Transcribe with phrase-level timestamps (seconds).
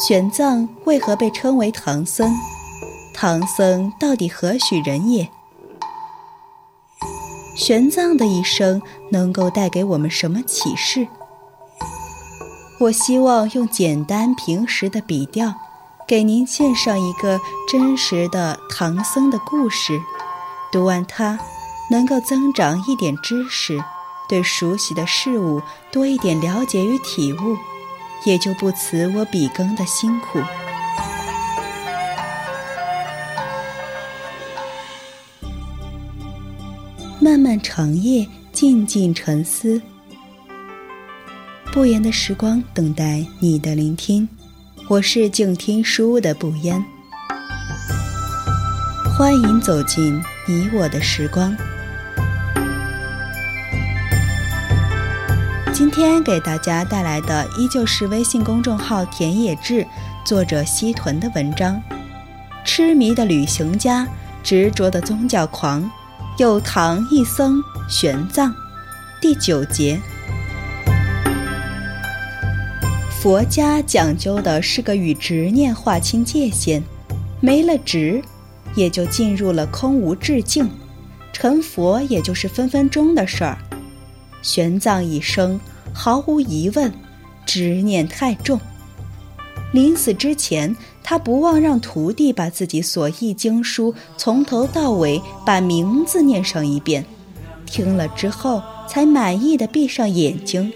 [0.00, 2.34] 玄奘为何被称为唐僧？
[3.12, 5.28] 唐僧到底何许人也？
[7.54, 11.06] 玄奘的一生能够带给我们什么启示？
[12.80, 15.52] 我希望用简单平实的笔调，
[16.08, 17.38] 给您献上一个
[17.68, 20.00] 真实的唐僧的故事。
[20.72, 21.38] 读完它，
[21.90, 23.78] 能够增长一点知识，
[24.26, 25.60] 对熟悉的事物
[25.92, 27.58] 多一点了解与体悟，
[28.24, 30.40] 也就不辞我笔耕的辛苦。
[37.20, 39.80] 漫漫长夜，静静沉思。
[41.72, 44.28] 不言的时光，等待你的聆听。
[44.88, 46.84] 我是静听书的不言，
[49.16, 51.56] 欢迎走进你我的时光。
[55.80, 59.86] 今天给大家带来的依旧是微信公众号“田野志”
[60.26, 61.82] 作者西屯的文章：
[62.62, 64.06] 痴迷的旅行家，
[64.42, 65.90] 执着的宗教狂，
[66.36, 68.52] 有唐一僧玄奘，
[69.22, 69.98] 第九节。
[73.18, 76.82] 佛家讲究的是个与执念划清界限，
[77.40, 78.22] 没了执，
[78.74, 80.70] 也就进入了空无致境，
[81.32, 83.56] 成佛也就是分分钟的事儿。
[84.42, 85.60] 玄奘一生
[85.92, 86.92] 毫无疑问，
[87.44, 88.60] 执念太重。
[89.72, 97.04] 临死之前，他不忘让徒弟把自己所译经书从头到尾把名字念上一遍，
[97.66, 100.72] 听了之后才满意的闭上眼睛，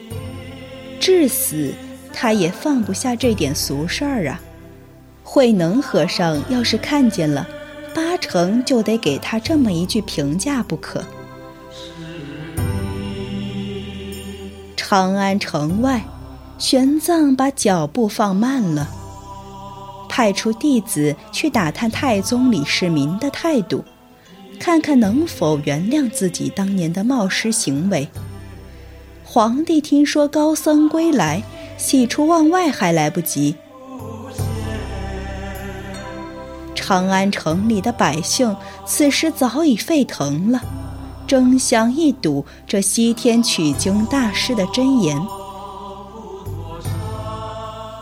[1.01, 1.75] 至死。
[2.17, 4.41] 他也放不下这点俗事儿啊！
[5.25, 7.49] 慧能和尚要是看见了，
[7.93, 11.05] 八成就得给他这么一句评价不可。
[14.87, 16.05] 长安城外，
[16.59, 18.87] 玄奘把脚步放慢了，
[20.11, 23.83] 派出弟子去打探太宗李世民的态度，
[24.61, 28.07] 看看能否原谅自己当年的冒失行为。
[29.25, 31.43] 皇帝听说高僧归来。
[31.79, 33.57] 喜出望外还来不及，
[36.75, 38.55] 长安城里的百姓
[38.87, 40.63] 此时早已沸腾了，
[41.27, 45.21] 争相一睹这西天取经大师的真言。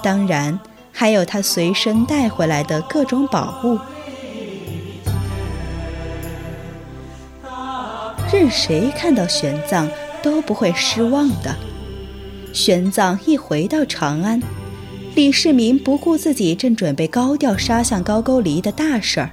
[0.03, 0.59] 当然，
[0.93, 3.79] 还有他随身带回来的各种宝物，
[8.33, 9.89] 任谁看到玄奘
[10.23, 11.55] 都不会失望的。
[12.53, 14.43] 玄奘一回到长安，
[15.15, 19.31] 李世民不顾自己正准备高调杀向高句丽的大事儿，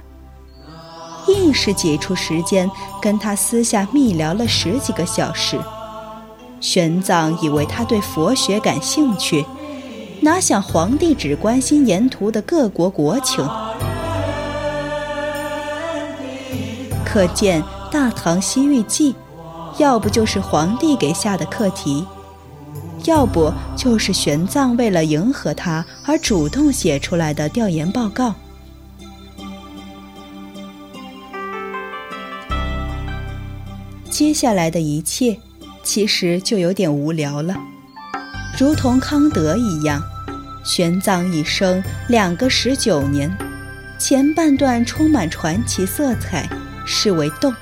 [1.28, 2.70] 硬是挤出时间
[3.00, 5.58] 跟他私下密聊了十几个小时。
[6.60, 9.44] 玄奘以为他对佛学感兴趣，
[10.20, 13.48] 哪想皇帝只关心沿途的各国国情。
[17.04, 19.12] 可见《大唐西域记》，
[19.78, 22.06] 要不就是皇帝给下的课题。
[23.04, 28.34] 要不就是玄奘为了迎合他而主动写出来的调研报告。
[34.10, 35.38] 接下来的一切，
[35.82, 37.56] 其实就有点无聊了，
[38.58, 40.02] 如同康德一样，
[40.64, 43.34] 玄奘一生两个十九年，
[43.98, 46.48] 前半段充满传奇色彩，
[46.84, 47.52] 视为动；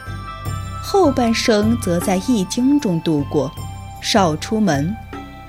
[0.82, 3.52] 后半生则在易经中度过，
[4.00, 4.96] 少出门。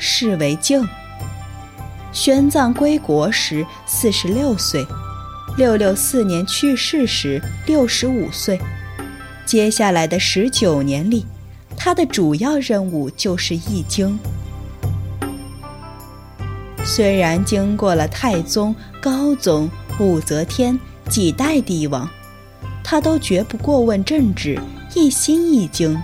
[0.02, 0.88] 视为静。
[2.14, 4.88] 玄奘归国时四十六岁，
[5.58, 8.58] 六六四年去世时六十五岁。
[9.50, 11.26] 接下来的十九年里，
[11.76, 14.20] 他的主要任务就是译经。
[16.86, 19.68] 虽然经过了太宗、高宗、
[20.00, 22.08] 武则天几代帝王，
[22.84, 24.62] 他都绝不过问政治，
[24.94, 26.00] 一心一经，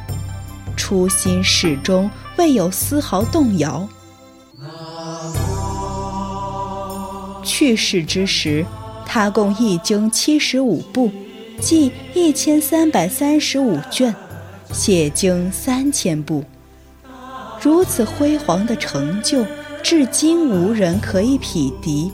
[0.75, 2.09] 初心始终。
[2.38, 3.88] 未有丝毫动摇。
[7.43, 8.66] 去世之时，
[9.05, 11.11] 他共译经七十五部，
[11.59, 14.13] 记一千三百三十五卷，
[14.72, 16.43] 写经三千部。
[17.61, 19.46] 如此辉煌的成就，
[19.81, 22.11] 至今无人可以匹敌。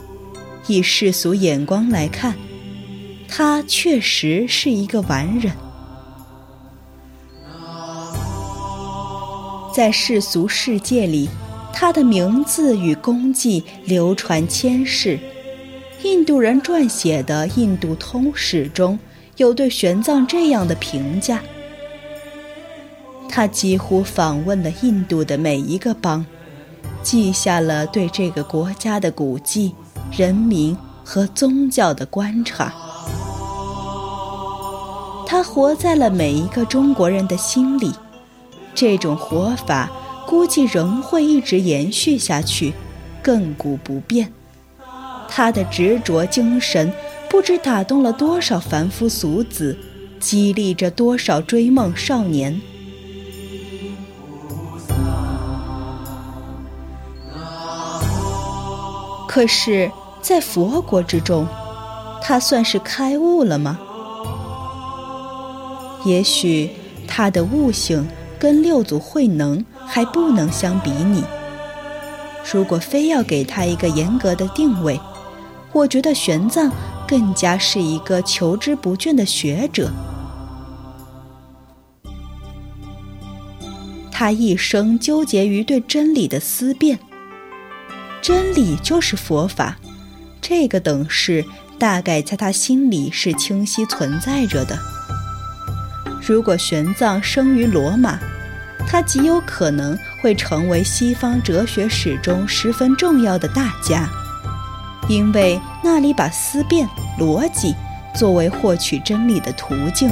[0.68, 2.36] 以世俗眼光来看，
[3.28, 5.52] 他确实是一个完人。
[9.74, 11.30] 在世俗世界里，
[11.74, 15.20] 他的名字与功绩流传千世。
[16.04, 18.98] 印度人撰写的《印度通史》中
[19.42, 21.40] 有对玄奘这样的评价：
[23.28, 26.24] 他几乎访问了印度的每一个邦，
[27.02, 29.74] 记下了对这个国家的古迹，
[30.12, 32.72] 人民和宗教的观察。
[35.26, 37.92] 他活在了每一个中国人的心里，
[38.76, 39.90] 这种活法
[40.28, 42.76] 估计仍会一直延续下去，
[43.24, 44.32] 亘古不变。
[45.28, 46.94] 他的执着精神，
[47.32, 49.78] 不知打动了多少凡夫俗子，
[50.20, 52.60] 激励着多少追梦少年。
[59.30, 59.90] 可是，
[60.22, 61.48] 在佛国之中，
[62.22, 63.80] 他算是开悟了吗？
[66.04, 66.70] 也许
[67.08, 68.06] 他的悟性
[68.38, 71.24] 跟六祖慧能还不能相比拟。
[72.52, 75.00] 如果非要给他一个严格的定位，
[75.72, 76.70] 我觉得玄奘
[77.12, 79.92] 更加是一个求之不倦的学者。
[84.10, 86.98] 他一生纠结于对真理的思辨，
[88.22, 89.78] 真理就是佛法，
[90.40, 91.44] 这个等式
[91.78, 94.80] 大概在他心里是清晰存在着的。
[96.26, 98.18] 如果玄奘生于罗马，
[98.88, 104.10] 他极有可能会成为西方哲学史中十分重要的大家，
[105.12, 106.88] 因为那里把思辨、
[107.20, 107.76] 逻辑
[108.16, 110.10] 作为获取真理的途径。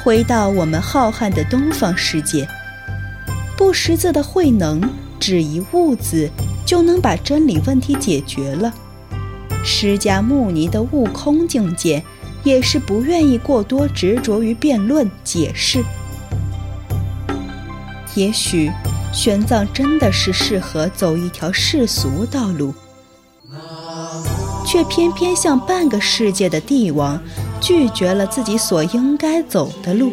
[0.00, 2.46] 回到我们浩瀚的东方世界，
[3.56, 4.80] 不识字的慧能
[5.18, 6.30] 只一“悟”字
[6.64, 8.72] 就能把真理问题解决了。
[9.64, 12.00] 释迦牟尼的悟空境界，
[12.44, 15.82] 也是不愿意过多执着于辩论解释。
[18.14, 18.70] 也许，
[19.12, 22.72] 玄奘真的是适合走一条世俗道路，
[24.66, 27.20] 却偏偏像半个世界的帝王，
[27.60, 30.12] 拒绝了自己所应该走的路。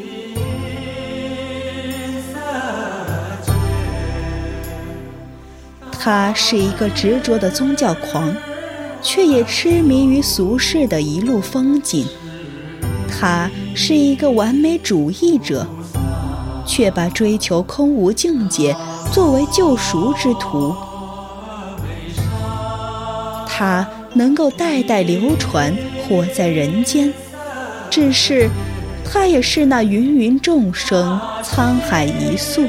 [5.92, 8.34] 他是一个执着的宗教狂。
[9.04, 12.06] 却也痴迷于俗世的一路风景。
[13.10, 15.66] 他是一个完美主义者，
[16.72, 18.74] 却把追求空无境界
[19.12, 20.74] 作为救赎之途。
[23.46, 25.76] 他能够代代流传，
[26.08, 27.14] 活在人间，
[27.90, 28.50] 只是
[29.04, 32.66] 他也是那芸芸众生沧海一粟。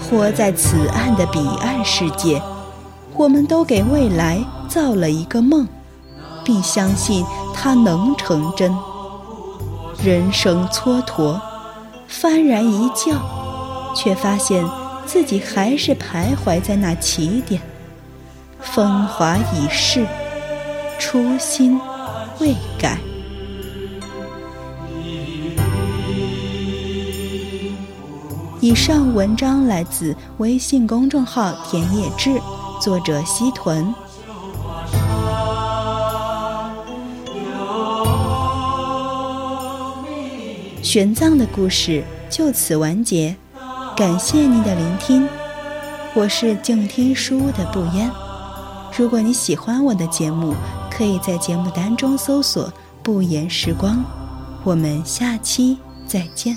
[0.00, 2.40] 活在此岸的彼岸世界，
[3.14, 5.68] 我们都给未来造了一个梦，
[6.42, 7.22] 并相信
[7.54, 8.74] 它能成真。
[10.02, 11.38] 人生蹉跎，
[12.08, 13.14] 幡然一觉，
[13.94, 14.64] 却发现
[15.04, 17.60] 自己还是徘徊在那起点。
[18.60, 20.06] 风华已逝，
[20.98, 21.78] 初心
[22.38, 22.98] 未改。
[28.60, 32.40] 以上文章来自微信公众号“田野志”，
[32.80, 33.94] 作者西屯。
[40.82, 43.36] 玄奘的故事就此完结，
[43.96, 45.28] 感谢您的聆听，
[46.14, 48.10] 我是静听书屋的不言。
[48.96, 50.54] 如果你喜欢我的节目，
[50.90, 52.72] 可以在节目单中搜索
[53.02, 54.02] “不言时光”，
[54.64, 56.56] 我们下期再见。